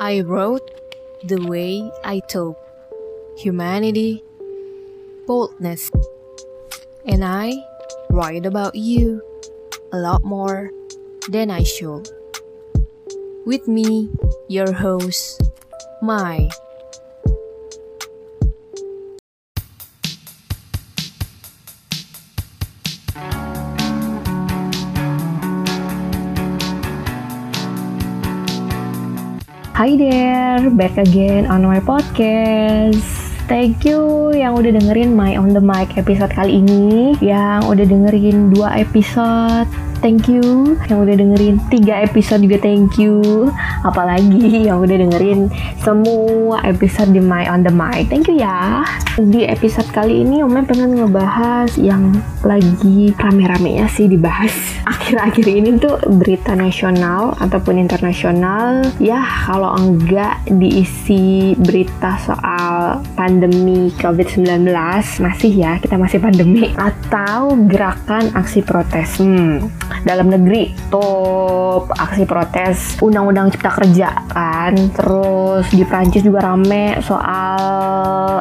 I 0.00 0.20
wrote 0.20 0.70
the 1.24 1.44
way 1.44 1.90
I 2.04 2.20
talk, 2.20 2.56
humanity, 3.36 4.22
boldness, 5.26 5.90
and 7.04 7.24
I 7.24 7.52
write 8.08 8.46
about 8.46 8.76
you 8.76 9.20
a 9.92 9.98
lot 9.98 10.22
more 10.22 10.70
than 11.28 11.50
I 11.50 11.64
should. 11.64 12.08
With 13.44 13.66
me, 13.66 14.08
your 14.46 14.72
host, 14.72 15.42
Mai. 16.00 16.48
Hi 29.78 29.94
there, 29.94 30.74
back 30.74 30.98
again 30.98 31.46
on 31.46 31.62
my 31.62 31.78
podcast. 31.78 32.98
Thank 33.46 33.86
you 33.86 34.34
yang 34.34 34.58
udah 34.58 34.74
dengerin 34.74 35.14
My 35.14 35.38
On 35.38 35.54
The 35.54 35.62
Mic 35.62 35.94
episode 35.94 36.34
kali 36.34 36.66
ini 36.66 37.14
Yang 37.22 37.60
udah 37.70 37.86
dengerin 37.86 38.50
dua 38.50 38.74
episode 38.74 39.70
thank 40.00 40.30
you. 40.30 40.76
Yang 40.86 40.98
udah 41.04 41.14
dengerin 41.18 41.56
tiga 41.70 41.94
episode 42.02 42.42
juga 42.42 42.58
thank 42.62 42.98
you. 42.98 43.50
Apalagi 43.82 44.66
yang 44.66 44.82
udah 44.82 44.96
dengerin 44.96 45.50
semua 45.82 46.62
episode 46.66 47.14
di 47.14 47.22
My 47.22 47.46
on 47.50 47.66
the 47.66 47.72
Mic. 47.72 48.10
Thank 48.10 48.30
you 48.30 48.38
ya. 48.40 48.86
Di 49.18 49.46
episode 49.46 49.90
kali 49.90 50.22
ini 50.22 50.42
Om 50.42 50.54
pengen 50.66 50.98
ngebahas 50.98 51.74
yang 51.78 52.14
lagi 52.42 53.14
rame-ramenya 53.18 53.86
sih 53.90 54.06
dibahas. 54.06 54.52
Akhir-akhir 54.92 55.46
ini 55.46 55.78
tuh 55.78 55.98
berita 56.18 56.54
nasional 56.54 57.34
ataupun 57.38 57.78
internasional. 57.78 58.86
Ya 59.02 59.22
kalau 59.46 59.74
enggak 59.78 60.42
diisi 60.48 61.54
berita 61.58 62.18
soal 62.22 63.02
pandemi 63.18 63.90
COVID-19 63.98 64.70
masih 65.22 65.52
ya 65.52 65.78
kita 65.82 65.98
masih 65.98 66.18
pandemi. 66.22 66.70
Atau 66.78 67.58
gerakan 67.66 68.30
aksi 68.34 68.62
protes. 68.62 69.18
Hmm 69.18 69.87
dalam 70.06 70.30
negeri 70.30 70.74
top 70.88 71.90
aksi 71.94 72.24
protes 72.24 72.96
undang-undang 73.02 73.52
cipta 73.52 73.70
kerja 73.72 74.08
kan? 74.30 74.74
Terus 74.94 75.66
di 75.72 75.84
Prancis 75.84 76.24
juga 76.24 76.48
rame 76.48 76.98
soal 77.04 77.60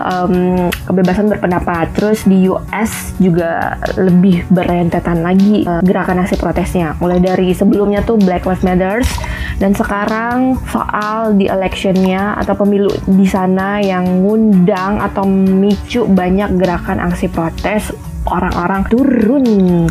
um, 0.03 0.67
kebebasan 0.87 1.31
berpendapat. 1.31 1.91
Terus 1.93 2.23
di 2.25 2.47
US 2.47 3.15
juga 3.17 3.77
lebih 3.97 4.47
berentetan 4.49 5.21
lagi 5.21 5.67
uh, 5.67 5.83
gerakan 5.83 6.23
aksi 6.23 6.35
protesnya. 6.39 6.95
Mulai 7.01 7.19
dari 7.19 7.51
sebelumnya 7.51 8.03
tuh 8.03 8.17
Black 8.21 8.45
Lives 8.47 8.63
Matter 8.63 9.01
dan 9.57 9.73
sekarang 9.73 10.57
soal 10.69 11.33
di 11.33 11.49
electionnya 11.49 12.37
atau 12.37 12.53
pemilu 12.53 12.93
di 13.09 13.25
sana 13.25 13.81
yang 13.81 14.05
ngundang 14.21 15.01
atau 15.01 15.25
memicu 15.25 16.05
banyak 16.05 16.53
gerakan 16.61 17.01
aksi 17.01 17.27
protes 17.29 17.89
orang-orang 18.29 18.83
turun 18.87 19.45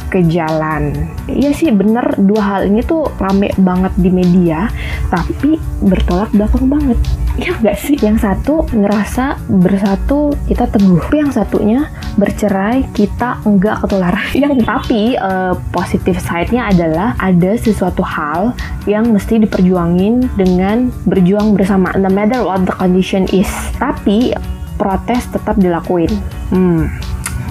ke 0.08 0.24
jalan. 0.28 0.92
Iya 1.26 1.50
sih 1.52 1.72
bener 1.72 2.16
dua 2.20 2.42
hal 2.42 2.60
ini 2.68 2.84
tuh 2.84 3.08
rame 3.18 3.50
banget 3.58 3.92
di 3.98 4.10
media, 4.12 4.70
tapi 5.08 5.58
bertolak 5.82 6.32
belakang 6.32 6.70
banget. 6.70 6.98
Ya 7.36 7.52
nggak 7.52 7.76
sih? 7.76 7.96
Yang 8.00 8.24
satu 8.24 8.64
ngerasa 8.72 9.36
bersatu 9.48 10.32
kita 10.48 10.72
teguh, 10.72 11.04
yang 11.12 11.28
satunya 11.28 11.92
bercerai 12.16 12.88
kita 12.96 13.44
enggak 13.44 13.84
ketularan. 13.84 14.28
Yang 14.46 14.64
tapi 14.64 15.02
uh, 15.20 15.52
positif 15.68 16.16
side-nya 16.16 16.72
adalah 16.72 17.12
ada 17.20 17.52
sesuatu 17.60 18.00
hal 18.00 18.56
yang 18.88 19.12
mesti 19.12 19.36
diperjuangin 19.44 20.32
dengan 20.38 20.88
berjuang 21.04 21.52
bersama, 21.52 21.92
no 22.00 22.08
matter 22.08 22.40
what 22.40 22.64
the 22.64 22.72
condition 22.72 23.28
is. 23.36 23.48
Tapi 23.76 24.32
protes 24.80 25.28
tetap 25.28 25.56
dilakuin. 25.60 26.12
Hmm, 26.52 26.88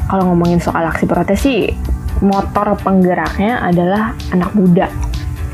kalau 0.09 0.33
ngomongin 0.33 0.61
soal 0.61 0.85
aksi 0.85 1.05
protes 1.09 1.41
sih 1.41 1.73
motor 2.23 2.77
penggeraknya 2.79 3.59
adalah 3.59 4.15
anak 4.31 4.51
muda. 4.55 4.87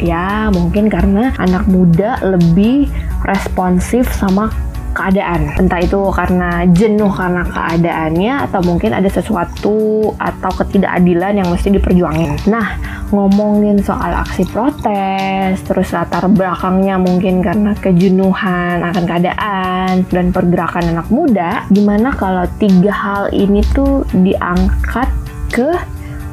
Ya 0.02 0.50
mungkin 0.50 0.90
karena 0.90 1.34
anak 1.38 1.70
muda 1.70 2.18
lebih 2.26 2.90
responsif 3.26 4.10
sama 4.18 4.50
keadaan. 4.92 5.56
Entah 5.58 5.80
itu 5.82 6.00
karena 6.14 6.68
jenuh 6.72 7.12
karena 7.12 7.44
keadaannya 7.48 8.34
atau 8.50 8.60
mungkin 8.64 8.92
ada 8.96 9.08
sesuatu 9.08 10.12
atau 10.16 10.52
ketidakadilan 10.62 11.42
yang 11.44 11.48
mesti 11.50 11.74
diperjuangin. 11.74 12.48
Nah 12.52 12.80
ngomongin 13.12 13.84
soal 13.84 14.16
aksi 14.16 14.48
protes 14.48 15.60
terus 15.68 15.92
latar 15.92 16.26
belakangnya 16.32 16.96
mungkin 16.96 17.44
karena 17.44 17.76
kejenuhan 17.76 18.82
akan 18.82 19.04
keadaan 19.04 20.08
dan 20.08 20.32
pergerakan 20.32 20.96
anak 20.96 21.08
muda 21.12 21.68
gimana 21.70 22.16
kalau 22.16 22.48
tiga 22.58 22.92
hal 22.92 23.24
ini 23.36 23.60
tuh 23.76 24.08
diangkat 24.16 25.12
ke 25.52 25.76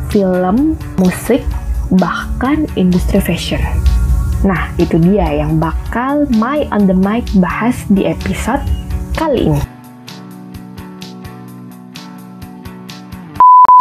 film 0.09 0.79
musik 0.97 1.43
bahkan 1.91 2.65
industri 2.79 3.19
fashion 3.19 3.61
Nah, 4.47 4.71
itu 4.79 5.03
dia 5.03 5.35
yang 5.35 5.59
bakal 5.59 6.31
My 6.39 6.63
on 6.71 6.87
the 6.87 6.95
Mic 6.95 7.27
bahas 7.43 7.83
di 7.91 8.07
episode 8.07 8.63
kali 9.19 9.51
ini. 9.51 9.63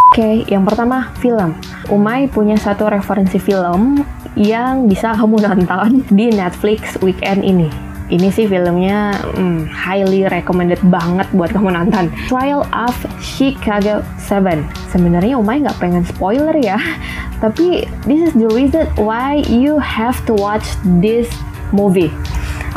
Oke, 0.10 0.18
okay, 0.18 0.36
yang 0.50 0.66
pertama 0.66 1.14
film. 1.22 1.54
Umay 1.94 2.26
punya 2.26 2.58
satu 2.58 2.90
referensi 2.90 3.38
film 3.38 4.02
yang 4.34 4.90
bisa 4.90 5.14
kamu 5.14 5.46
nonton 5.46 6.02
di 6.10 6.34
Netflix 6.34 6.98
weekend 7.06 7.46
ini. 7.46 7.70
Ini 8.10 8.32
sih 8.34 8.50
filmnya 8.50 9.14
hmm, 9.14 9.70
highly 9.70 10.26
recommended 10.26 10.82
banget 10.90 11.30
buat 11.38 11.54
kamu 11.54 11.70
nonton. 11.70 12.10
Trial 12.26 12.66
of 12.74 12.98
Chicago 13.22 14.02
7. 14.26 14.66
Sebenarnya 14.90 15.38
Umay 15.38 15.62
nggak 15.62 15.78
pengen 15.78 16.02
spoiler 16.02 16.56
ya, 16.58 16.82
tapi 17.40 17.86
this 18.10 18.32
is 18.32 18.34
the 18.34 18.50
reason 18.54 18.86
why 18.98 19.42
you 19.46 19.78
have 19.78 20.18
to 20.26 20.34
watch 20.34 20.66
this 21.02 21.30
movie. 21.70 22.10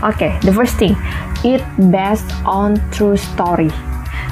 Oke, 0.01 0.17
okay, 0.17 0.33
the 0.45 0.53
first 0.53 0.81
thing, 0.81 0.97
it 1.45 1.61
based 1.93 2.29
on 2.49 2.81
true 2.93 3.17
story. 3.17 3.69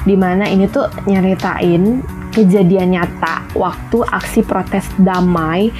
Di 0.05 0.15
mana 0.15 0.47
ini 0.49 0.65
tuh 0.69 0.89
nyeritain 1.05 2.01
kejadian 2.33 2.97
nyata 2.97 3.45
waktu 3.57 4.05
aksi 4.05 4.41
protes 4.45 4.85
damai 5.01 5.73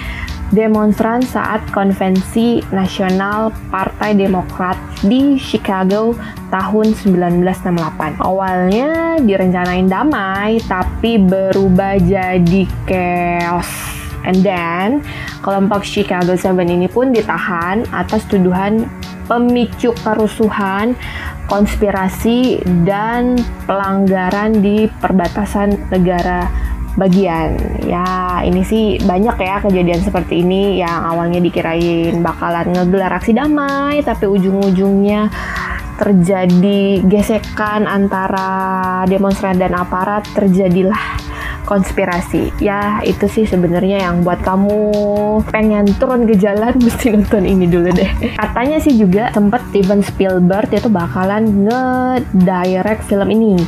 demonstran 0.50 1.22
saat 1.22 1.62
konvensi 1.70 2.62
nasional 2.74 3.54
Partai 3.70 4.18
Demokrat 4.18 4.78
di 5.06 5.38
Chicago 5.38 6.18
tahun 6.50 6.98
1968. 6.98 8.18
Awalnya 8.18 9.22
direncanain 9.22 9.86
damai, 9.86 10.58
tapi 10.66 11.22
berubah 11.22 12.02
jadi 12.02 12.66
chaos. 12.90 13.99
And 14.28 14.44
then, 14.44 15.06
kelompok 15.42 15.88
Chicago 15.88 16.36
Seven 16.36 16.68
ini 16.68 16.92
pun 16.92 17.16
ditahan 17.16 17.88
atas 17.94 18.28
tuduhan 18.28 18.88
pemicu 19.30 19.94
kerusuhan, 20.02 20.98
konspirasi, 21.46 22.66
dan 22.84 23.38
pelanggaran 23.70 24.58
di 24.60 24.90
perbatasan 24.90 25.94
negara 25.94 26.50
bagian. 26.98 27.56
Ya, 27.86 28.42
ini 28.44 28.66
sih 28.66 28.98
banyak 29.00 29.38
ya 29.40 29.62
kejadian 29.62 30.02
seperti 30.02 30.42
ini 30.42 30.82
yang 30.82 31.06
awalnya 31.06 31.40
dikirain 31.40 32.20
bakalan 32.20 32.74
ngegelar 32.74 33.22
aksi 33.22 33.38
damai, 33.38 34.02
tapi 34.02 34.26
ujung-ujungnya 34.26 35.30
terjadi 36.00 37.04
gesekan 37.06 37.86
antara 37.86 39.04
demonstran 39.06 39.60
dan 39.60 39.76
aparat, 39.76 40.24
terjadilah 40.32 41.29
konspirasi. 41.70 42.50
Ya, 42.58 42.98
itu 43.06 43.30
sih 43.30 43.46
sebenarnya 43.46 44.10
yang 44.10 44.26
buat 44.26 44.42
kamu 44.42 44.82
pengen 45.54 45.86
turun 46.02 46.26
ke 46.26 46.34
jalan 46.34 46.74
mesti 46.86 47.14
nonton 47.14 47.46
ini 47.46 47.70
dulu 47.70 47.94
deh. 47.94 48.34
Katanya 48.34 48.82
sih 48.82 48.98
juga 48.98 49.30
sempet 49.30 49.62
Steven 49.70 50.02
Spielberg 50.02 50.74
itu 50.74 50.90
bakalan 50.90 51.70
nge-direct 51.70 53.06
film 53.06 53.30
ini 53.30 53.62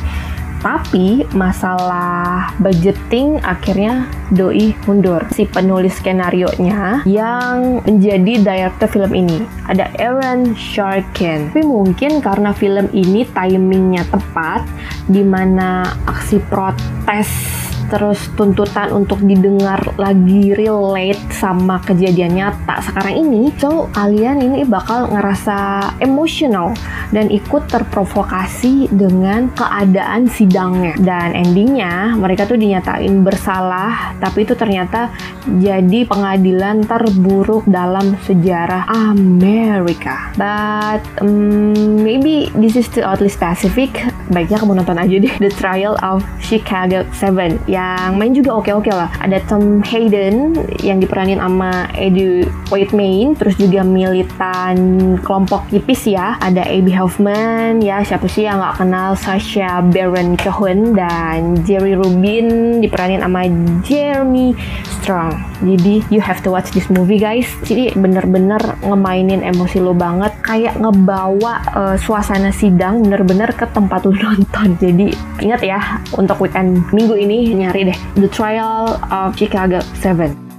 tapi 0.62 1.26
masalah 1.34 2.54
budgeting 2.62 3.42
akhirnya 3.42 4.06
doi 4.30 4.72
mundur. 4.86 5.26
Si 5.34 5.44
penulis 5.44 5.98
skenario 5.98 6.48
nya 6.62 7.02
yang 7.02 7.82
menjadi 7.82 8.38
director 8.38 8.86
film 8.86 9.12
ini 9.12 9.42
ada 9.66 9.90
Aaron 9.98 10.54
Sharkin. 10.54 11.50
Tapi 11.50 11.66
mungkin 11.66 12.22
karena 12.22 12.54
film 12.54 12.86
ini 12.94 13.26
timingnya 13.26 14.06
tepat, 14.06 14.62
di 15.10 15.26
mana 15.26 15.98
aksi 16.06 16.38
protes 16.46 17.61
terus 17.92 18.32
tuntutan 18.32 18.88
untuk 18.96 19.20
didengar 19.20 19.84
lagi 20.00 20.56
relate 20.56 21.20
sama 21.28 21.76
kejadian 21.84 22.40
nyata. 22.40 22.80
Sekarang 22.80 23.20
ini 23.20 23.52
so 23.60 23.92
kalian 23.92 24.40
ini 24.40 24.64
bakal 24.64 25.12
ngerasa 25.12 25.92
emosional 26.00 26.72
dan 27.12 27.28
ikut 27.28 27.68
terprovokasi 27.68 28.88
dengan 28.88 29.52
keadaan 29.52 30.32
sidangnya. 30.32 30.96
Dan 30.96 31.36
endingnya 31.36 32.16
mereka 32.16 32.48
tuh 32.48 32.56
dinyatain 32.56 33.20
bersalah 33.20 34.16
tapi 34.16 34.48
itu 34.48 34.56
ternyata 34.56 35.12
jadi 35.60 36.08
pengadilan 36.08 36.88
terburuk 36.88 37.68
dalam 37.68 38.16
sejarah 38.24 38.88
Amerika. 38.88 40.32
But 40.40 41.04
um, 41.20 42.00
maybe 42.00 42.48
this 42.56 42.72
is 42.80 42.88
too 42.88 43.04
oddly 43.04 43.28
specific 43.28 43.92
baiknya 44.32 44.58
kamu 44.58 44.80
nonton 44.80 44.98
aja 44.98 45.16
deh. 45.20 45.32
The 45.38 45.50
Trial 45.52 45.94
of 46.00 46.24
Chicago 46.40 47.04
7 47.14 47.68
yang 47.68 48.16
main 48.16 48.32
juga 48.32 48.56
oke-oke 48.58 48.90
lah. 48.90 49.12
Ada 49.20 49.44
Tom 49.46 49.84
Hayden 49.84 50.56
yang 50.82 50.98
diperanin 50.98 51.38
sama 51.38 51.86
Eddie 51.94 52.48
Whitemain 52.72 53.36
terus 53.36 53.54
juga 53.60 53.84
militan 53.84 54.76
kelompok 55.22 55.68
hippies 55.70 56.08
ya. 56.08 56.40
Ada 56.40 56.64
Abby 56.66 56.92
Hoffman 56.96 57.84
ya 57.84 58.00
siapa 58.02 58.26
sih 58.26 58.48
yang 58.48 58.58
nggak 58.58 58.80
kenal 58.80 59.14
Sasha 59.14 59.84
Baron 59.92 60.34
Cohen 60.40 60.96
dan 60.96 61.60
Jerry 61.62 61.94
Rubin 61.94 62.80
diperanin 62.80 63.20
sama 63.20 63.46
Jeremy 63.84 64.56
Strong. 65.02 65.34
Jadi 65.66 66.06
you 66.14 66.22
have 66.22 66.46
to 66.46 66.54
watch 66.54 66.70
this 66.70 66.86
movie 66.86 67.18
guys. 67.18 67.50
Jadi 67.66 67.90
bener-bener 67.98 68.62
ngemainin 68.86 69.42
emosi 69.42 69.82
lo 69.82 69.90
banget. 69.90 70.30
Kayak 70.46 70.78
ngebawa 70.78 71.58
uh, 71.74 71.96
suasana 71.98 72.54
sidang 72.54 73.02
bener-bener 73.02 73.50
ke 73.50 73.66
tempat 73.74 74.06
lo 74.06 74.14
nonton. 74.22 74.78
Jadi 74.78 75.10
ingat 75.42 75.60
ya 75.66 75.98
untuk 76.14 76.38
weekend 76.38 76.86
minggu 76.94 77.18
ini 77.18 77.50
nyari 77.50 77.90
deh 77.90 77.98
The 78.14 78.30
Trial 78.30 78.94
of 79.10 79.34
Chicago 79.34 79.82
7 79.98 80.52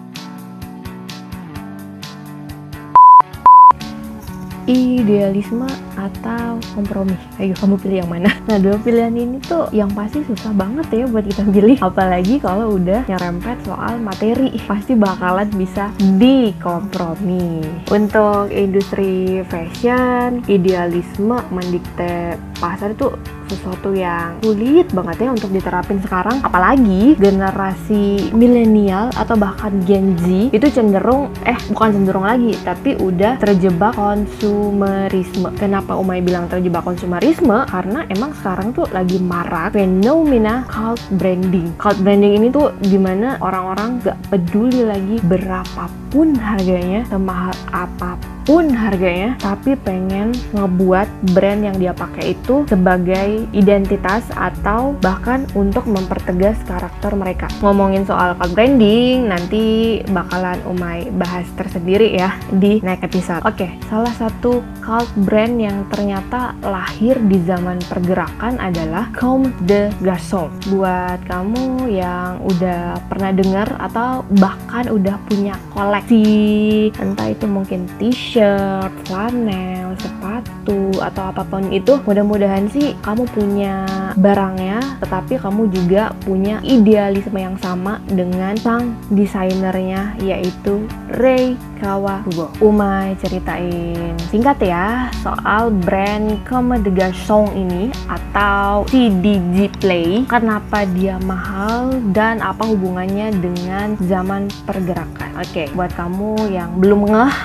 idealisme 4.63 5.68
atau 6.00 6.62
kompromi? 6.78 7.18
Ayo 7.42 7.57
kamu 7.60 7.75
pilih 7.81 7.98
yang 8.06 8.12
mana? 8.12 8.31
Nah 8.48 8.57
dua 8.62 8.80
pilihan 8.80 9.12
ini 9.12 9.38
tuh 9.44 9.68
yang 9.75 9.92
pasti 9.92 10.24
susah 10.24 10.56
banget 10.56 10.88
ya 10.94 11.06
buat 11.10 11.25
kita 11.28 11.44
pilih. 11.50 11.78
Apalagi 11.84 12.40
kalau 12.40 12.80
udah 12.80 13.04
nyerempet 13.10 13.57
soal 13.68 14.00
materi. 14.00 14.56
Pasti 14.63 14.95
bakalan 14.95 15.50
bisa 15.54 15.92
dikompromi. 16.00 17.62
Untuk 17.92 18.48
industri 18.54 19.44
fashion 19.51 20.45
idealisme 20.48 21.36
mendikte 21.51 22.39
pasar 22.63 22.96
itu 22.96 23.12
sesuatu 23.51 23.92
yang 23.92 24.39
sulit 24.39 24.88
banget 24.96 25.28
ya 25.28 25.30
untuk 25.36 25.51
diterapin 25.51 26.00
sekarang. 26.00 26.39
Apalagi 26.48 27.19
generasi 27.19 28.31
milenial 28.31 29.12
atau 29.19 29.36
bahkan 29.36 29.84
Gen 29.84 30.16
Z 30.24 30.56
itu 30.56 30.68
cenderung 30.72 31.28
eh 31.44 31.60
bukan 31.69 31.92
cenderung 31.92 32.24
lagi 32.24 32.56
tapi 32.63 32.96
udah 32.96 33.36
terjebak 33.44 33.94
konsumerisme. 34.00 35.51
Kenapa 35.60 35.82
Umay 35.91 36.24
bilang 36.24 36.47
terjebak 36.47 36.88
konsumerisme? 36.88 37.68
Karena 37.68 38.07
emang 38.07 38.31
sekarang 38.39 38.71
tuh 38.71 38.88
lagi 38.95 39.19
marak 39.19 39.75
fenomena 39.75 40.63
cult 40.71 41.03
branding. 41.19 41.75
Cult 41.75 42.00
branding 42.00 42.39
ini 42.39 42.47
tuh 42.47 42.71
di 42.80 42.95
mana 42.95 43.35
orang-orang 43.44 44.00
gak 44.00 44.18
peduli 44.31 44.88
lagi 44.88 45.19
berapapun 45.27 46.39
harganya 46.39 47.03
semahal 47.12 47.51
apa 47.75 48.15
pun 48.19 48.32
pun 48.44 48.68
harganya 48.75 49.40
tapi 49.40 49.80
pengen 49.80 50.36
ngebuat 50.51 51.07
brand 51.31 51.63
yang 51.63 51.78
dia 51.80 51.95
pakai 51.95 52.36
itu 52.36 52.68
sebagai 52.68 53.48
identitas 53.56 54.28
atau 54.36 54.95
bahkan 55.00 55.48
untuk 55.56 55.88
mempertegas 55.88 56.60
karakter 56.68 57.16
mereka. 57.16 57.48
Ngomongin 57.63 58.04
soal 58.04 58.36
branding 58.51 59.31
nanti 59.31 60.00
bakalan 60.12 60.60
Umay 60.68 61.07
bahas 61.16 61.48
tersendiri 61.56 62.12
ya 62.12 62.36
di 62.51 62.84
next 62.84 63.07
episode. 63.07 63.42
Oke 63.48 63.72
salah 63.88 64.12
satu 64.19 64.60
cult 64.84 65.07
brand 65.24 65.56
yang 65.56 65.88
ternyata 65.88 66.51
lahir 66.60 67.16
di 67.24 67.39
zaman 67.48 67.80
pergerakan 67.88 68.60
adalah 68.60 69.07
Comme 69.16 69.56
de 69.63 69.88
Garçon. 70.04 70.51
Buat 70.68 71.24
kamu 71.31 71.88
yang 71.88 72.44
udah 72.44 73.00
pernah 73.07 73.31
dengar 73.31 73.72
atau 73.80 74.28
bahkan 74.36 74.92
udah 74.92 75.16
punya 75.31 75.56
koleksi 75.72 76.92
entah 77.00 77.31
itu 77.31 77.48
mungkin 77.48 77.88
t-shirt 77.96 78.32
t-shirt, 78.33 78.91
flanel, 79.06 79.94
sepatu, 80.01 80.52
atau 81.00 81.30
apa 81.30 81.45
pun 81.45 81.69
itu 81.69 82.01
mudah-mudahan 82.04 82.65
sih 82.74 82.98
kamu 83.06 83.30
punya 83.30 83.86
barangnya 84.18 84.80
tetapi 85.04 85.38
kamu 85.38 85.69
juga 85.69 86.15
punya 86.24 86.57
idealisme 86.65 87.38
yang 87.38 87.60
sama 87.62 88.01
dengan 88.10 88.57
sang 88.57 88.95
desainernya 89.13 90.18
yaitu 90.24 90.88
Rei 91.19 91.54
Kawakubo 91.83 92.50
Umay 92.63 93.13
ceritain 93.19 94.15
singkat 94.31 94.57
ya 94.63 95.12
soal 95.19 95.69
brand 95.69 96.39
Comme 96.48 96.80
des 96.80 96.95
Garçons 96.95 97.51
ini 97.54 97.92
atau 98.07 98.88
CDG 98.88 99.68
Play. 99.83 100.24
Kenapa 100.31 100.88
dia 100.88 101.19
mahal 101.21 102.00
dan 102.15 102.39
apa 102.39 102.63
hubungannya 102.63 103.36
dengan 103.36 104.00
zaman 104.00 104.48
pergerakan? 104.63 105.36
Oke 105.36 105.68
okay, 105.68 105.68
buat 105.75 105.92
kamu 105.94 106.56
yang 106.56 106.80
belum 106.80 107.12
ngeh 107.12 107.36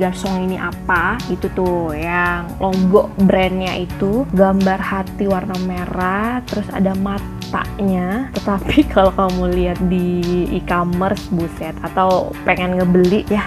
Garçons 0.00 0.24
Song 0.24 0.40
ini 0.40 0.56
apa 0.56 1.20
itu 1.28 1.50
tuh 1.52 1.92
yang 1.92 2.48
logo 2.62 3.10
brandnya 3.18 3.74
itu 3.78 4.26
gambar 4.32 4.78
hati 4.78 5.26
warna 5.26 5.56
merah 5.64 6.40
terus 6.46 6.66
ada 6.70 6.94
matanya. 6.98 8.30
Tetapi 8.34 8.76
kalau 8.94 9.10
kamu 9.14 9.42
lihat 9.54 9.78
di 9.86 10.22
e-commerce 10.54 11.28
buset 11.34 11.74
atau 11.82 12.30
pengen 12.46 12.78
ngebeli 12.78 13.26
ya 13.30 13.44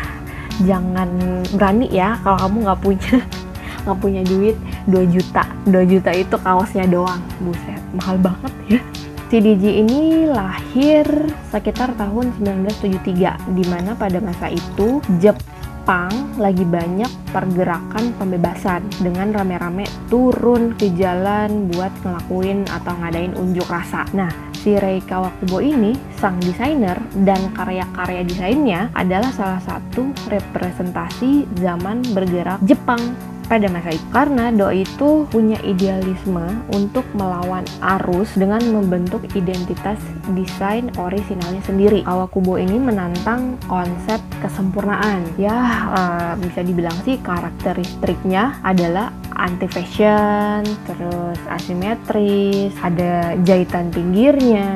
jangan 0.63 1.42
berani 1.56 1.88
ya. 1.92 2.18
Kalau 2.25 2.38
kamu 2.48 2.57
nggak 2.68 2.81
punya 2.81 3.15
nggak 3.88 4.00
punya 4.04 4.21
duit 4.27 4.56
2 4.89 5.13
juta. 5.13 5.44
2 5.69 5.92
juta 5.92 6.12
itu 6.12 6.36
kaosnya 6.39 6.86
doang 6.88 7.21
buset. 7.44 7.81
Mahal 7.95 8.18
banget 8.19 8.54
ya. 8.68 8.81
CDG 9.27 9.83
ini 9.83 10.24
lahir 10.24 11.04
sekitar 11.51 11.92
tahun 12.00 12.31
1973 12.39 13.59
di 13.59 13.63
mana 13.68 13.92
pada 13.92 14.24
masa 14.24 14.48
itu 14.48 15.04
Jepang 15.19 15.56
Jepang 15.88 16.36
lagi 16.36 16.68
banyak 16.68 17.31
pergerakan 17.31 18.12
pembebasan 18.19 18.84
dengan 19.00 19.31
rame-rame 19.31 19.88
turun 20.12 20.75
ke 20.75 20.92
jalan 21.00 21.72
buat 21.72 21.95
ngelakuin 22.04 22.68
atau 22.68 22.92
ngadain 23.00 23.31
unjuk 23.39 23.63
rasa. 23.72 24.04
Nah, 24.12 24.28
si 24.51 24.75
Rei 24.75 25.00
Kawakubo 25.00 25.63
ini, 25.63 25.95
sang 26.19 26.44
desainer 26.44 27.00
dan 27.24 27.39
karya-karya 27.56 28.28
desainnya 28.28 28.92
adalah 29.00 29.31
salah 29.31 29.63
satu 29.63 30.12
representasi 30.28 31.48
zaman 31.56 32.04
bergerak 32.12 32.60
Jepang 32.68 33.00
pada 33.48 33.68
masa 33.72 33.96
itu 33.96 34.06
karena 34.12 34.52
doi 34.52 34.84
itu 34.84 35.24
punya 35.32 35.58
idealisme 35.64 36.44
untuk 36.76 37.08
melawan 37.16 37.64
arus 37.98 38.32
dengan 38.36 38.60
membentuk 38.70 39.24
identitas 39.34 39.98
desain 40.36 40.92
orisinalnya 41.00 41.64
sendiri. 41.64 42.04
Kawakubo 42.04 42.60
ini 42.60 42.78
menantang 42.78 43.56
konsep 43.66 44.20
kesempurnaan. 44.44 45.24
Ya 45.40 45.56
uh, 45.92 46.33
bisa 46.40 46.62
dibilang 46.62 46.95
sih 47.07 47.18
karakteristiknya 47.24 48.60
adalah 48.62 49.16
anti 49.38 49.69
fashion, 49.69 50.66
terus 50.90 51.40
asimetris, 51.48 52.74
ada 52.81 53.38
jahitan 53.45 53.94
pinggirnya, 53.94 54.68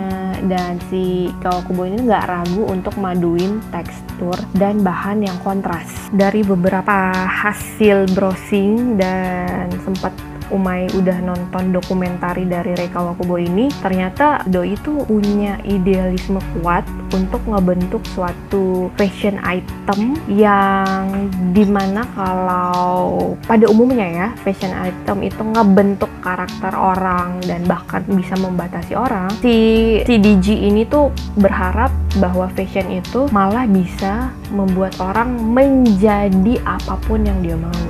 dan 0.48 0.82
si 0.90 1.30
Kawakubo 1.42 1.86
ini 1.86 2.08
nggak 2.08 2.26
ragu 2.26 2.64
untuk 2.70 2.96
maduin 2.98 3.62
tekstur 3.70 4.38
dan 4.58 4.82
bahan 4.82 5.26
yang 5.26 5.38
kontras. 5.46 5.90
Dari 6.14 6.42
beberapa 6.42 7.14
hasil 7.26 8.10
browsing 8.14 8.98
dan 8.98 9.70
sempat 9.86 10.14
Umay 10.52 10.92
udah 10.92 11.18
nonton 11.24 11.72
dokumentari 11.72 12.44
dari 12.44 12.76
Reka 12.76 13.00
Wakubo 13.00 13.40
ini, 13.40 13.72
ternyata 13.80 14.44
Doi 14.44 14.76
itu 14.76 15.08
punya 15.08 15.56
idealisme 15.64 16.44
kuat 16.60 16.84
untuk 17.16 17.40
ngebentuk 17.48 18.04
suatu 18.12 18.92
fashion 19.00 19.40
item 19.44 20.16
yang 20.28 21.32
di 21.56 21.64
mana 21.68 22.04
kalau 22.16 23.36
pada 23.48 23.68
umumnya 23.68 24.08
ya 24.08 24.28
fashion 24.44 24.72
item 24.76 25.24
itu 25.24 25.40
ngebentuk 25.40 26.12
karakter 26.20 26.72
orang 26.76 27.40
dan 27.44 27.64
bahkan 27.68 28.04
bisa 28.12 28.36
membatasi 28.36 28.96
orang. 28.96 29.32
Si 29.40 29.56
CDG 30.04 30.68
ini 30.68 30.84
tuh 30.88 31.12
berharap 31.40 31.92
bahwa 32.20 32.52
fashion 32.52 32.92
itu 32.92 33.28
malah 33.32 33.64
bisa 33.68 34.32
membuat 34.52 34.96
orang 35.00 35.32
menjadi 35.36 36.60
apa 36.68 37.00
pun 37.08 37.24
yang 37.24 37.40
dia 37.40 37.56
mau. 37.56 37.84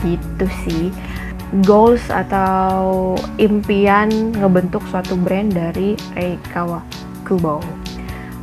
Gitu 0.00 0.46
sih 0.64 0.88
goals 1.66 2.06
atau 2.06 3.14
impian 3.42 4.30
ngebentuk 4.38 4.86
suatu 4.86 5.18
brand 5.18 5.50
dari 5.50 5.98
Rei 6.14 6.38
Kawakubo. 6.54 7.58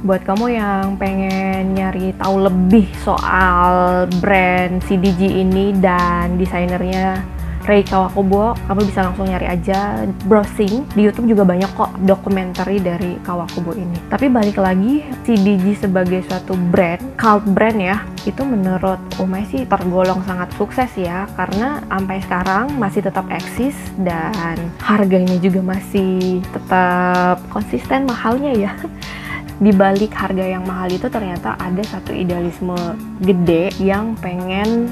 Buat 0.03 0.27
kamu 0.27 0.45
yang 0.53 0.99
pengen 0.99 1.73
nyari 1.73 2.13
tahu 2.19 2.45
lebih 2.51 2.85
soal 3.01 4.05
brand 4.19 4.83
CDG 4.85 5.41
ini 5.41 5.73
dan 5.79 6.37
desainernya 6.37 7.23
Rei 7.67 7.83
Kawakubo 7.83 8.55
kamu 8.63 8.81
bisa 8.87 9.03
langsung 9.03 9.27
nyari 9.27 9.43
aja. 9.43 10.07
Browsing 10.23 10.87
di 10.95 11.03
YouTube 11.03 11.35
juga 11.35 11.43
banyak 11.43 11.67
kok 11.75 11.99
dokumenter 11.99 12.63
dari 12.79 13.19
Kawakubo 13.19 13.75
ini. 13.75 14.07
Tapi 14.07 14.31
balik 14.31 14.55
lagi 14.55 15.03
CDG 15.27 15.75
sebagai 15.75 16.23
suatu 16.23 16.55
brand 16.55 17.03
cult 17.19 17.43
brand 17.51 17.75
ya 17.75 18.07
itu 18.23 18.39
menurut 18.47 19.03
Umay 19.19 19.43
sih 19.51 19.67
tergolong 19.67 20.23
sangat 20.23 20.47
sukses 20.55 20.87
ya. 20.95 21.27
Karena 21.35 21.83
sampai 21.91 22.23
sekarang 22.23 22.65
masih 22.79 23.03
tetap 23.03 23.27
eksis 23.27 23.75
dan 23.99 24.55
harganya 24.79 25.35
juga 25.35 25.59
masih 25.59 26.39
tetap 26.47 27.43
konsisten 27.51 28.07
mahalnya 28.07 28.55
ya. 28.55 28.71
Di 29.63 29.75
balik 29.75 30.15
harga 30.15 30.45
yang 30.47 30.63
mahal 30.63 30.87
itu 30.87 31.11
ternyata 31.11 31.59
ada 31.59 31.83
satu 31.83 32.15
idealisme 32.15 32.77
gede 33.19 33.75
yang 33.81 34.15
pengen 34.23 34.87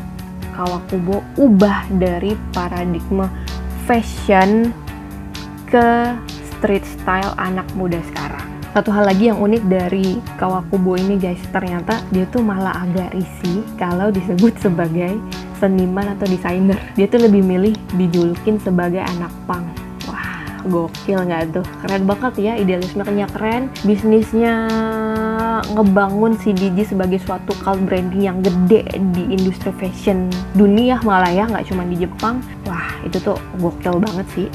Kawakubo 0.56 1.20
ubah 1.36 1.84
dari 2.00 2.32
paradigma 2.56 3.28
fashion 3.84 4.72
ke 5.68 6.16
street 6.56 6.88
style 6.88 7.36
anak 7.36 7.68
muda 7.76 8.00
sekarang. 8.08 8.48
Satu 8.72 8.92
hal 8.92 9.08
lagi 9.08 9.28
yang 9.28 9.40
unik 9.44 9.64
dari 9.68 10.20
Kawakubo 10.40 10.96
ini 10.96 11.20
guys, 11.20 11.44
ternyata 11.52 12.00
dia 12.12 12.24
tuh 12.32 12.40
malah 12.40 12.88
agak 12.88 13.12
risih 13.12 13.68
kalau 13.76 14.12
disebut 14.16 14.56
sebagai 14.64 15.20
seniman 15.60 16.16
atau 16.16 16.28
desainer. 16.28 16.80
Dia 16.96 17.08
tuh 17.12 17.28
lebih 17.28 17.44
milih 17.44 17.76
dijulukin 18.00 18.56
sebagai 18.64 19.04
anak 19.04 19.32
pang 19.44 19.68
gokil 20.66 21.30
nggak 21.30 21.62
tuh 21.62 21.66
keren 21.86 22.04
banget 22.10 22.34
ya 22.42 22.54
idealismenya 22.58 23.30
keren 23.30 23.70
bisnisnya 23.86 24.66
ngebangun 25.72 26.34
CDG 26.36 26.90
sebagai 26.90 27.22
suatu 27.22 27.54
cult 27.62 27.80
branding 27.86 28.26
yang 28.26 28.40
gede 28.42 28.84
di 29.14 29.24
industri 29.30 29.70
fashion 29.78 30.28
dunia 30.58 30.98
malah 31.06 31.30
ya 31.30 31.46
nggak 31.46 31.70
cuma 31.70 31.86
di 31.86 32.02
Jepang. 32.02 32.42
Wah 32.66 32.90
itu 33.06 33.22
tuh 33.22 33.38
gokil 33.62 34.02
banget 34.02 34.28
sih. 34.34 34.48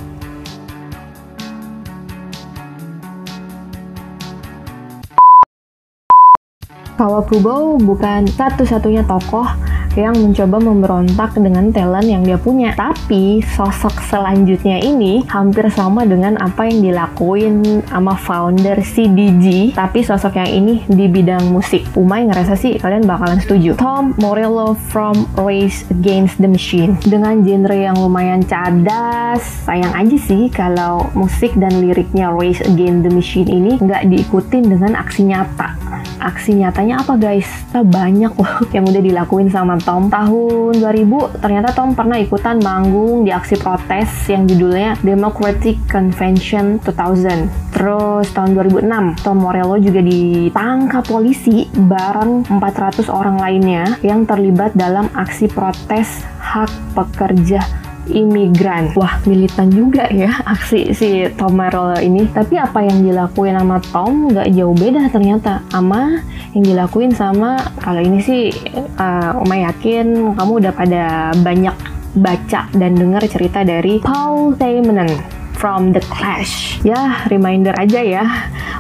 Kawakubo 7.01 7.81
bukan 7.81 8.29
satu-satunya 8.29 9.09
tokoh 9.09 9.70
yang 9.99 10.15
mencoba 10.15 10.63
memberontak 10.63 11.35
dengan 11.35 11.75
talent 11.75 12.07
yang 12.07 12.23
dia 12.23 12.39
punya. 12.39 12.75
Tapi 12.79 13.43
sosok 13.43 13.99
selanjutnya 14.07 14.79
ini 14.79 15.27
hampir 15.27 15.67
sama 15.75 16.07
dengan 16.07 16.39
apa 16.39 16.67
yang 16.67 16.85
dilakuin 16.85 17.83
sama 17.91 18.15
founder 18.15 18.79
CDG, 18.79 19.75
tapi 19.75 20.07
sosok 20.07 20.39
yang 20.39 20.51
ini 20.63 20.75
di 20.87 21.11
bidang 21.11 21.51
musik. 21.51 21.83
Umay 21.99 22.31
ngerasa 22.31 22.55
sih 22.55 22.79
kalian 22.79 23.07
bakalan 23.09 23.43
setuju. 23.43 23.75
Tom 23.75 24.15
Morello 24.23 24.79
from 24.93 25.27
Race 25.35 25.83
Against 25.91 26.39
the 26.39 26.47
Machine. 26.47 26.95
Dengan 27.03 27.43
genre 27.43 27.75
yang 27.75 27.99
lumayan 27.99 28.47
cadas, 28.47 29.43
sayang 29.67 29.95
aja 29.97 30.17
sih 30.21 30.53
kalau 30.53 31.11
musik 31.17 31.51
dan 31.59 31.83
liriknya 31.83 32.31
Race 32.31 32.63
Against 32.63 33.09
the 33.09 33.13
Machine 33.13 33.49
ini 33.51 33.81
nggak 33.81 34.07
diikutin 34.07 34.71
dengan 34.71 34.95
aksi 34.95 35.27
nyata. 35.27 35.75
Aksi 36.21 36.53
nyatanya 36.53 37.01
apa 37.01 37.17
guys? 37.17 37.49
Banyak 37.73 38.37
loh 38.37 38.55
yang 38.77 38.85
udah 38.85 39.03
dilakuin 39.03 39.49
sama 39.49 39.80
Tom. 39.83 40.13
Tahun 40.13 40.77
2000 40.79 41.41
ternyata 41.41 41.73
Tom 41.73 41.97
pernah 41.97 42.21
ikutan 42.21 42.61
manggung 42.61 43.25
di 43.25 43.33
aksi 43.33 43.57
protes 43.59 44.29
yang 44.29 44.45
judulnya 44.45 45.01
Democratic 45.01 45.81
Convention 45.89 46.79
2000. 46.81 47.73
Terus 47.73 48.27
tahun 48.37 48.53
2006 48.55 49.25
Tom 49.25 49.39
Morello 49.41 49.81
juga 49.81 50.05
ditangkap 50.05 51.05
polisi 51.09 51.65
bareng 51.73 52.45
400 52.47 53.09
orang 53.09 53.41
lainnya 53.41 53.97
yang 54.05 54.29
terlibat 54.29 54.77
dalam 54.77 55.09
aksi 55.17 55.49
protes 55.49 56.23
hak 56.41 56.69
pekerja 56.93 57.80
imigran. 58.11 58.93
Wah, 58.99 59.23
militan 59.25 59.71
juga 59.71 60.11
ya 60.11 60.43
aksi 60.45 60.93
si 60.93 61.27
Tom 61.39 61.57
Merrill 61.57 62.03
ini. 62.03 62.27
Tapi 62.31 62.59
apa 62.59 62.83
yang 62.83 63.07
dilakuin 63.07 63.57
sama 63.57 63.79
Tom 63.91 64.35
nggak 64.35 64.49
jauh 64.53 64.77
beda 64.77 65.09
ternyata 65.09 65.63
sama 65.71 66.21
yang 66.53 66.65
dilakuin 66.67 67.15
sama 67.15 67.63
kalau 67.79 68.03
ini 68.03 68.19
sih 68.19 68.51
uh, 68.99 69.39
Oma 69.39 69.71
yakin 69.71 70.35
kamu 70.35 70.53
udah 70.67 70.73
pada 70.75 71.05
banyak 71.39 71.77
baca 72.19 72.67
dan 72.75 72.99
dengar 72.99 73.23
cerita 73.31 73.63
dari 73.63 74.03
Paul 74.03 74.59
Simon 74.59 75.40
from 75.61 75.93
The 75.93 76.01
Clash. 76.09 76.81
Ya, 76.81 77.29
reminder 77.29 77.77
aja 77.77 78.01
ya. 78.01 78.25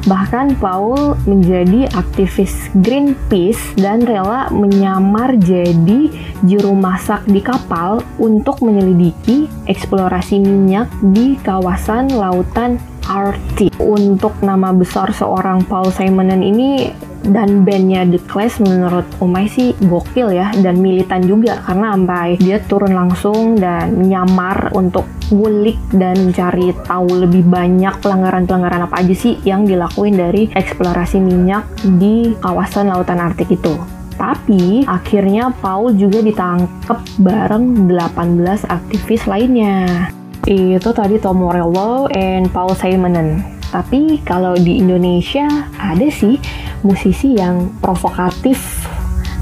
Bahkan 0.08 0.56
Paul 0.56 1.20
menjadi 1.28 1.92
aktivis 1.92 2.72
Greenpeace 2.80 3.76
dan 3.76 4.08
rela 4.08 4.48
menyamar 4.48 5.36
jadi 5.36 6.08
juru 6.48 6.72
masak 6.72 7.20
di 7.28 7.44
kapal 7.44 8.00
untuk 8.16 8.64
menyelidiki 8.64 9.44
eksplorasi 9.68 10.40
minyak 10.40 10.88
di 11.12 11.36
kawasan 11.44 12.16
lautan 12.16 12.80
Arctic. 13.04 13.76
Untuk 13.76 14.32
nama 14.40 14.72
besar 14.72 15.12
seorang 15.12 15.68
Paul 15.68 15.92
Simonon 15.92 16.40
ini 16.40 16.88
dan 17.26 17.68
bandnya 17.68 18.08
The 18.08 18.20
Clash 18.24 18.60
menurut 18.64 19.04
Umay 19.20 19.46
sih 19.50 19.76
gokil 19.84 20.32
ya 20.32 20.52
dan 20.64 20.80
militan 20.80 21.24
juga 21.24 21.60
karena 21.64 21.92
sampai 21.92 22.40
dia 22.40 22.58
turun 22.64 22.96
langsung 22.96 23.60
dan 23.60 23.96
menyamar 23.96 24.72
untuk 24.72 25.04
ngulik 25.30 25.78
dan 25.94 26.30
mencari 26.30 26.74
tahu 26.84 27.26
lebih 27.26 27.46
banyak 27.46 27.94
pelanggaran-pelanggaran 28.02 28.90
apa 28.90 29.04
aja 29.04 29.14
sih 29.14 29.38
yang 29.46 29.64
dilakuin 29.64 30.18
dari 30.18 30.50
eksplorasi 30.50 31.22
minyak 31.22 31.64
di 32.00 32.34
kawasan 32.42 32.90
lautan 32.90 33.22
Arktik 33.22 33.52
itu. 33.54 33.78
Tapi 34.20 34.84
akhirnya 34.84 35.48
Paul 35.64 35.96
juga 35.96 36.20
ditangkap 36.20 37.00
bareng 37.24 37.88
18 37.88 38.68
aktivis 38.68 39.24
lainnya. 39.24 40.12
Itu 40.44 40.92
tadi 40.92 41.16
Tom 41.16 41.40
Morello 41.40 42.04
and 42.12 42.52
Paul 42.52 42.76
Simonon. 42.76 43.40
Tapi 43.70 44.20
kalau 44.26 44.58
di 44.58 44.82
Indonesia 44.82 45.46
ada 45.78 46.04
sih 46.10 46.36
musisi 46.82 47.36
yang 47.36 47.68
provokatif 47.80 48.86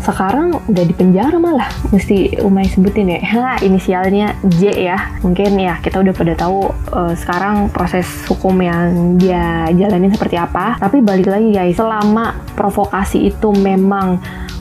sekarang 0.09 0.57
udah 0.65 0.85
di 0.89 0.95
penjara 0.97 1.37
malah 1.37 1.69
mesti 1.93 2.41
Umay 2.41 2.65
sebutin 2.73 3.13
ya. 3.13 3.21
Ha 3.21 3.61
inisialnya 3.61 4.41
J 4.57 4.89
ya 4.89 4.99
mungkin 5.21 5.61
ya 5.61 5.77
kita 5.85 6.01
udah 6.01 6.15
pada 6.17 6.33
tahu 6.33 6.73
uh, 6.97 7.13
sekarang 7.13 7.69
proses 7.69 8.09
hukum 8.25 8.57
yang 8.65 9.21
dia 9.21 9.69
jalanin 9.77 10.09
seperti 10.09 10.41
apa. 10.41 10.81
Tapi 10.81 11.05
balik 11.05 11.29
lagi 11.29 11.53
guys 11.53 11.77
selama 11.77 12.41
provokasi 12.57 13.29
itu 13.29 13.53
memang 13.53 14.17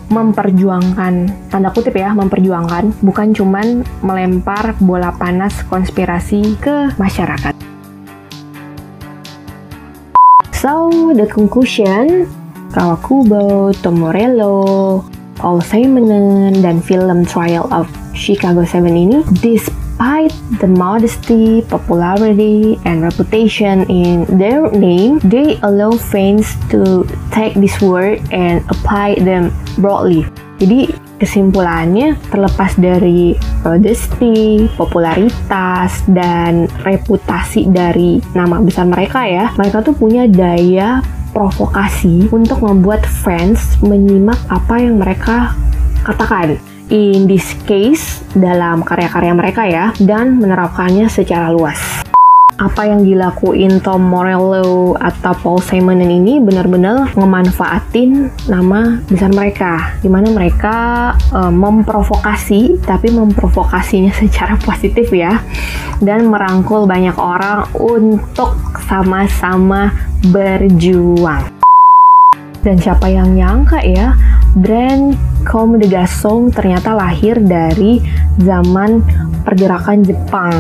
memperjuangkan 0.08 1.48
tanda 1.52 1.72
kutip 1.72 1.96
ya 1.96 2.16
memperjuangkan 2.16 3.04
bukan 3.04 3.36
cuman 3.36 3.84
melempar 4.04 4.76
bola 4.84 5.16
panas 5.16 5.64
konspirasi 5.68 6.60
ke 6.60 6.92
masyarakat. 7.00 7.56
So, 10.58 11.14
the 11.14 11.30
conclusion 11.30 12.26
Kawakubo, 12.72 13.72
Tomorello, 13.80 15.04
Paul 15.38 15.62
Simon, 15.62 16.10
dan 16.60 16.82
film 16.82 17.24
Trial 17.24 17.70
of 17.70 17.88
Chicago 18.18 18.66
7 18.66 18.90
ini, 18.90 19.22
despite 19.40 20.34
the 20.60 20.70
modesty, 20.70 21.62
popularity, 21.70 22.82
and 22.90 23.06
reputation 23.06 23.86
in 23.88 24.26
their 24.38 24.66
name, 24.74 25.22
they 25.22 25.62
allow 25.62 25.94
fans 25.94 26.58
to 26.74 27.06
take 27.30 27.54
this 27.58 27.78
word 27.80 28.18
and 28.34 28.66
apply 28.74 29.16
them 29.22 29.54
broadly. 29.78 30.26
Jadi 30.58 30.90
kesimpulannya 31.22 32.18
terlepas 32.30 32.78
dari 32.78 33.38
modesty, 33.62 34.66
popularitas, 34.74 36.02
dan 36.10 36.66
reputasi 36.82 37.70
dari 37.70 38.22
nama 38.34 38.58
besar 38.62 38.90
mereka 38.90 39.26
ya, 39.26 39.54
mereka 39.58 39.86
tuh 39.86 39.94
punya 39.94 40.26
daya 40.26 41.02
provokasi 41.38 42.34
untuk 42.34 42.66
membuat 42.66 43.06
fans 43.06 43.78
menyimak 43.86 44.42
apa 44.50 44.82
yang 44.82 44.98
mereka 44.98 45.54
katakan. 46.02 46.58
In 46.90 47.30
this 47.30 47.54
case, 47.70 48.26
dalam 48.34 48.82
karya-karya 48.82 49.34
mereka 49.38 49.70
ya, 49.70 49.94
dan 50.02 50.42
menerapkannya 50.42 51.06
secara 51.12 51.54
luas 51.54 51.97
apa 52.58 52.90
yang 52.90 53.06
dilakuin 53.06 53.78
Tom 53.86 54.02
Morello 54.02 54.98
atau 54.98 55.34
Paul 55.38 55.62
Simon 55.62 56.02
ini 56.02 56.42
benar-benar 56.42 57.14
ngemanfaatin 57.14 58.34
nama 58.50 58.98
besar 59.06 59.30
mereka. 59.30 59.98
Di 60.02 60.10
mana 60.10 60.34
mereka 60.34 61.14
uh, 61.34 61.54
memprovokasi 61.54 62.82
tapi 62.82 63.14
memprovokasinya 63.14 64.10
secara 64.22 64.58
positif 64.58 65.14
ya 65.14 65.38
dan 66.02 66.34
merangkul 66.34 66.90
banyak 66.90 67.14
orang 67.16 67.70
untuk 67.78 68.58
sama-sama 68.90 69.94
berjuang. 70.34 71.54
Dan 72.66 72.82
siapa 72.82 73.08
yang 73.08 73.38
nyangka 73.38 73.80
ya 73.86 74.18
brand 74.58 75.14
Des 75.80 75.88
Garçons 75.88 76.52
ternyata 76.52 76.92
lahir 76.92 77.40
dari 77.40 78.04
zaman 78.36 79.00
pergerakan 79.48 80.04
Jepang 80.04 80.52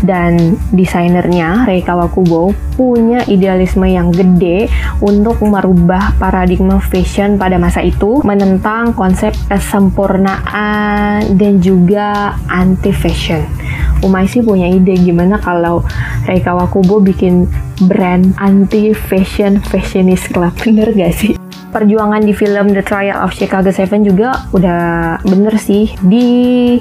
dan 0.00 0.56
desainernya 0.72 1.68
Rei 1.68 1.84
Kawakubo 1.84 2.56
punya 2.72 3.20
idealisme 3.28 3.84
yang 3.84 4.08
gede 4.08 4.72
untuk 5.04 5.44
merubah 5.44 6.16
paradigma 6.16 6.80
fashion 6.80 7.36
pada 7.36 7.60
masa 7.60 7.84
itu 7.84 8.24
menentang 8.24 8.96
konsep 8.96 9.36
kesempurnaan 9.52 11.36
dan 11.36 11.60
juga 11.60 12.32
anti 12.48 12.96
fashion 12.96 13.44
Umay 14.00 14.24
sih 14.24 14.40
punya 14.40 14.64
ide 14.64 14.96
gimana 14.96 15.36
kalau 15.36 15.84
Reika 16.24 16.56
Wakubo 16.56 17.04
bikin 17.04 17.44
brand 17.84 18.32
anti 18.40 18.96
fashion 18.96 19.60
fashionist 19.60 20.32
club 20.32 20.56
bener 20.64 20.88
gak 20.96 21.12
sih? 21.12 21.39
Perjuangan 21.70 22.20
di 22.20 22.34
film 22.34 22.74
The 22.74 22.82
Trial 22.82 23.22
of 23.22 23.32
Chicago 23.32 23.70
Seven 23.70 24.02
juga 24.02 24.50
udah 24.50 25.22
bener 25.22 25.54
sih 25.56 25.94
di 26.02 26.26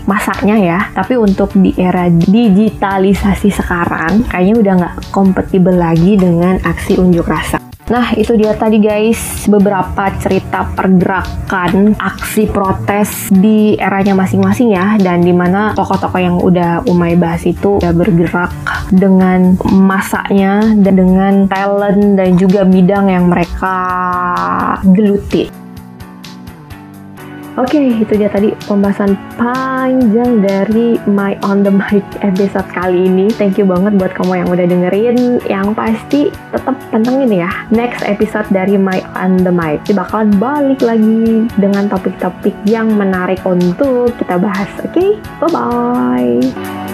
masanya 0.09 0.57
ya. 0.57 0.79
Tapi 0.91 1.13
untuk 1.15 1.53
di 1.55 1.71
era 1.77 2.09
digitalisasi 2.09 3.49
sekarang, 3.53 4.25
kayaknya 4.27 4.55
udah 4.57 4.73
nggak 4.81 4.95
kompatibel 5.13 5.77
lagi 5.77 6.17
dengan 6.17 6.57
aksi 6.65 6.97
unjuk 6.97 7.29
rasa. 7.29 7.68
Nah, 7.89 8.13
itu 8.13 8.37
dia 8.37 8.53
tadi 8.53 8.77
guys, 8.77 9.49
beberapa 9.49 10.13
cerita 10.21 10.61
pergerakan 10.77 11.97
aksi 11.97 12.45
protes 12.45 13.33
di 13.33 13.73
eranya 13.81 14.13
masing-masing 14.13 14.77
ya, 14.77 14.93
dan 15.01 15.25
di 15.25 15.33
mana 15.33 15.73
tokoh-tokoh 15.73 16.21
yang 16.21 16.37
udah 16.37 16.85
Umay 16.85 17.17
bahas 17.17 17.41
itu 17.49 17.81
udah 17.81 17.89
bergerak 17.89 18.53
dengan 18.93 19.57
masanya 19.73 20.61
dan 20.77 20.93
dengan 21.01 21.33
talent 21.49 22.13
dan 22.13 22.37
juga 22.37 22.61
bidang 22.61 23.09
yang 23.09 23.25
mereka 23.25 23.75
geluti. 24.85 25.58
Oke, 27.59 27.75
okay, 27.75 27.87
itu 27.91 28.15
dia 28.15 28.31
tadi 28.31 28.55
pembahasan 28.71 29.19
panjang 29.35 30.39
dari 30.39 30.95
My 31.11 31.35
On 31.43 31.59
The 31.59 31.67
Mic 31.67 32.07
episode 32.23 32.63
kali 32.71 33.11
ini. 33.11 33.27
Thank 33.35 33.59
you 33.59 33.67
banget 33.67 33.99
buat 33.99 34.15
kamu 34.15 34.31
yang 34.39 34.47
udah 34.47 34.63
dengerin. 34.63 35.43
Yang 35.43 35.67
pasti 35.75 36.21
tetap 36.55 36.79
pantengin 36.87 37.27
ya 37.27 37.51
next 37.67 38.07
episode 38.07 38.47
dari 38.47 38.79
My 38.79 39.03
On 39.19 39.43
The 39.43 39.51
Mic. 39.51 39.83
Kita 39.83 40.07
bakalan 40.07 40.39
balik 40.39 40.79
lagi 40.79 41.51
dengan 41.59 41.91
topik-topik 41.91 42.55
yang 42.63 42.95
menarik 42.95 43.43
untuk 43.43 44.15
kita 44.15 44.39
bahas. 44.39 44.71
Oke, 44.79 44.95
okay? 44.95 45.09
bye-bye. 45.43 46.88